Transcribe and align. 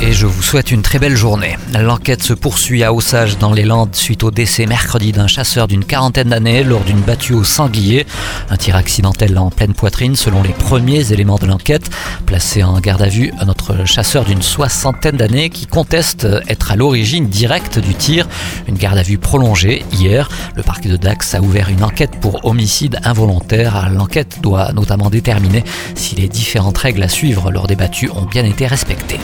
et 0.00 0.12
je 0.12 0.26
vous 0.26 0.42
souhaite 0.42 0.70
une 0.70 0.82
très 0.82 0.98
belle 0.98 1.16
journée. 1.16 1.56
L'enquête 1.78 2.22
se 2.22 2.32
poursuit 2.32 2.84
à 2.84 2.92
Osage 2.92 3.38
dans 3.38 3.52
les 3.52 3.64
Landes 3.64 3.94
suite 3.94 4.22
au 4.22 4.30
décès 4.30 4.66
mercredi 4.66 5.12
d'un 5.12 5.26
chasseur 5.26 5.66
d'une 5.66 5.84
quarantaine 5.84 6.28
d'années 6.28 6.62
lors 6.62 6.82
d'une 6.82 7.00
battue 7.00 7.32
au 7.32 7.44
sanglier. 7.44 8.06
Un 8.50 8.56
tir 8.56 8.76
accidentel 8.76 9.36
en 9.38 9.50
pleine 9.50 9.74
poitrine 9.74 10.16
selon 10.16 10.42
les 10.42 10.52
premiers 10.52 11.12
éléments 11.12 11.38
de 11.38 11.46
l'enquête. 11.46 11.90
Placé 12.26 12.62
en 12.62 12.78
garde 12.80 13.02
à 13.02 13.08
vue, 13.08 13.32
notre 13.46 13.86
chasseur 13.86 14.24
d'une 14.24 14.42
soixantaine 14.42 15.16
d'années 15.16 15.50
qui 15.50 15.66
conteste 15.66 16.26
être 16.48 16.72
à 16.72 16.76
l'origine 16.76 17.28
directe 17.28 17.78
du 17.78 17.94
tir. 17.94 18.28
Une 18.68 18.76
garde 18.76 18.98
à 18.98 19.02
vue 19.02 19.18
prolongée 19.18 19.84
hier. 19.92 20.28
Le 20.56 20.62
parquet 20.62 20.88
de 20.88 20.96
Dax 20.96 21.34
a 21.34 21.40
ouvert 21.40 21.68
une 21.68 21.84
enquête 21.84 22.16
pour 22.20 22.44
homicide 22.44 22.98
involontaire. 23.04 23.88
L'enquête 23.90 24.38
doit 24.42 24.72
notamment 24.72 25.10
déterminer 25.10 25.64
si 25.94 26.14
les 26.16 26.28
différentes 26.28 26.78
règles 26.78 27.02
à 27.02 27.08
suivre 27.08 27.50
lors 27.50 27.66
des 27.66 27.76
battues 27.76 28.10
ont 28.10 28.24
bien 28.24 28.44
été 28.44 28.66
respectées. 28.66 29.20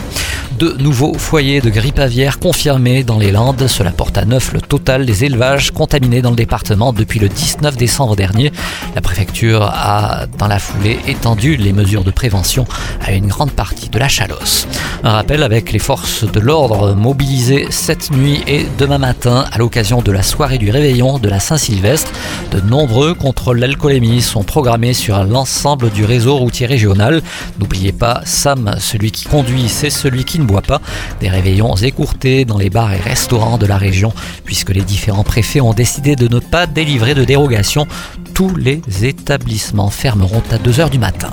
Deux 0.61 0.77
nouveaux 0.77 1.15
foyers 1.15 1.59
de 1.59 1.71
grippe 1.71 1.97
aviaire 1.97 2.37
confirmés 2.37 3.03
dans 3.03 3.17
les 3.17 3.31
Landes. 3.31 3.65
Cela 3.65 3.89
porte 3.89 4.19
à 4.19 4.25
neuf 4.25 4.53
le 4.53 4.61
total 4.61 5.07
des 5.07 5.25
élevages 5.25 5.71
contaminés 5.71 6.21
dans 6.21 6.29
le 6.29 6.35
département 6.35 6.93
depuis 6.93 7.19
le 7.19 7.29
19 7.29 7.75
décembre 7.77 8.15
dernier. 8.15 8.51
La 8.93 9.01
préfecture 9.01 9.63
a, 9.63 10.27
dans 10.37 10.45
la 10.45 10.59
foulée, 10.59 10.99
étendu 11.07 11.55
les 11.55 11.73
mesures 11.73 12.03
de 12.03 12.11
prévention 12.11 12.65
à 13.03 13.11
une 13.13 13.25
grande 13.25 13.49
partie 13.49 13.89
de 13.89 13.97
la 13.97 14.07
Chalosse. 14.07 14.67
Un 15.03 15.13
rappel 15.13 15.41
avec 15.41 15.71
les 15.71 15.79
forces 15.79 16.31
de 16.31 16.39
l'ordre 16.39 16.93
mobilisées 16.93 17.65
cette 17.71 18.11
nuit 18.11 18.43
et 18.45 18.67
demain 18.77 18.99
matin 18.99 19.45
à 19.51 19.57
l'occasion 19.57 20.03
de 20.03 20.11
la 20.11 20.21
soirée 20.21 20.59
du 20.59 20.69
réveillon 20.69 21.17
de 21.17 21.27
la 21.27 21.39
Saint-Sylvestre. 21.39 22.11
De 22.51 22.61
nombreux 22.61 23.15
contrôles 23.15 23.61
d'alcoolémie 23.61 24.21
sont 24.21 24.43
programmés 24.43 24.93
sur 24.93 25.23
l'ensemble 25.23 25.89
du 25.89 26.05
réseau 26.05 26.37
routier 26.37 26.67
régional. 26.67 27.23
N'oubliez 27.57 27.93
pas, 27.93 28.21
Sam, 28.25 28.75
celui 28.77 29.09
qui 29.09 29.25
conduit, 29.25 29.67
c'est 29.67 29.89
celui 29.89 30.23
qui 30.23 30.37
ne 30.37 30.50
pas. 30.59 30.81
Des 31.21 31.29
réveillons 31.29 31.75
écourtés 31.75 32.43
dans 32.43 32.57
les 32.57 32.69
bars 32.69 32.93
et 32.93 32.99
restaurants 32.99 33.57
de 33.57 33.65
la 33.65 33.77
région, 33.77 34.11
puisque 34.43 34.71
les 34.71 34.81
différents 34.81 35.23
préfets 35.23 35.61
ont 35.61 35.73
décidé 35.73 36.17
de 36.17 36.27
ne 36.27 36.39
pas 36.39 36.67
délivrer 36.67 37.15
de 37.15 37.23
dérogation. 37.23 37.87
Tous 38.33 38.53
les 38.55 38.81
établissements 39.03 39.89
fermeront 39.89 40.43
à 40.51 40.57
2h 40.57 40.89
du 40.89 40.99
matin. 40.99 41.29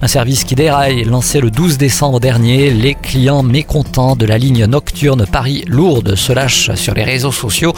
Un 0.00 0.06
service 0.06 0.44
qui 0.44 0.54
déraille, 0.54 1.02
lancé 1.04 1.40
le 1.40 1.50
12 1.50 1.76
décembre 1.76 2.20
dernier, 2.20 2.70
les 2.70 2.94
clients 2.94 3.42
mécontents 3.42 4.14
de 4.14 4.26
la 4.26 4.38
ligne 4.38 4.64
nocturne 4.66 5.26
Paris-Lourdes 5.26 6.14
se 6.14 6.32
lâchent 6.32 6.72
sur 6.76 6.94
les 6.94 7.02
réseaux 7.02 7.32
sociaux 7.32 7.74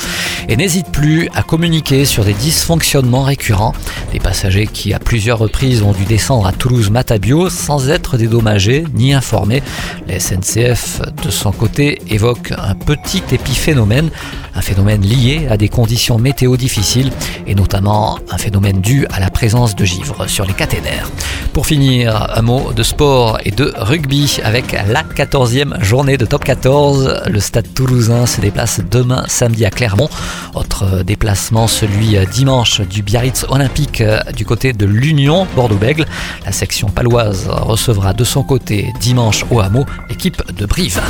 et 0.47 0.57
n'hésitent 0.57 0.93
plus 0.93 1.31
à 1.35 1.43
communiquer 1.43 2.05
sur 2.05 2.25
des 2.25 2.35
dysfonctionnements 2.35 3.23
récurrents. 3.23 3.73
Des 4.13 4.19
passagers 4.19 4.67
qui 4.67 4.93
à 4.93 4.99
plusieurs 4.99 5.39
reprises 5.39 5.83
ont 5.83 5.93
dû 5.93 6.05
descendre 6.05 6.47
à 6.47 6.53
Toulouse-Matabio 6.53 7.49
sans 7.49 7.91
être 7.91 8.17
dédommagés 8.17 8.85
ni 8.93 9.15
informés. 9.15 9.63
La 10.09 10.19
SNCF, 10.19 11.01
de 11.23 11.31
son 11.31 11.53
côté, 11.53 12.01
évoque 12.09 12.53
un 12.59 12.75
petit 12.75 13.23
épiphénomène, 13.31 14.11
un 14.55 14.63
phénomène 14.63 15.03
lié 15.03 15.47
à 15.49 15.57
des 15.57 15.69
conditions 15.69 16.19
météo 16.19 16.57
difficiles 16.57 17.13
et 17.47 17.55
notamment 17.55 18.19
un 18.31 18.39
phénomène 18.39 18.81
dû 18.81 19.07
à 19.11 19.21
la 19.21 19.31
présence 19.31 19.77
de 19.77 19.85
givre 19.85 20.29
sur 20.29 20.45
les 20.45 20.55
caténaires. 20.55 21.09
Pour 21.53 21.67
finir, 21.67 22.31
un 22.35 22.43
mot 22.43 22.73
de 22.73 22.83
sport 22.83 23.39
et 23.45 23.51
de 23.51 23.73
rugby 23.77 24.39
avec 24.45 24.73
la 24.73 25.03
14e 25.03 25.83
journée 25.83 26.17
de 26.17 26.25
top 26.25 26.45
14. 26.45 27.23
Le 27.29 27.41
stade 27.41 27.75
toulousain 27.75 28.27
se 28.27 28.41
déplace 28.41 28.81
demain 28.89 29.25
samedi 29.27 29.65
à 29.65 29.71
Clermont. 29.71 30.09
Autre 30.55 31.03
déplacement, 31.03 31.67
celui 31.67 32.17
dimanche 32.33 32.81
du 32.81 33.03
Biarritz 33.03 33.47
Olympique 34.01 34.35
du 34.37 34.45
côté 34.45 34.73
de 34.73 34.87
l'Union 34.87 35.47
Bordeaux-Bègle. 35.55 36.07
La 36.45 36.53
section 36.53 36.89
paloise 36.89 37.49
recevra 37.49 38.13
de 38.13 38.25
son 38.25 38.43
côté 38.43 38.93
dimanche 39.01 39.45
au 39.51 39.61
hameau 39.61 39.87
l'équipe 40.09 40.43
de 40.55 40.67
Brive. 40.67 41.01